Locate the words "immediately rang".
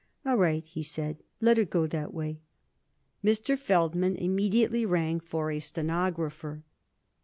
4.15-5.19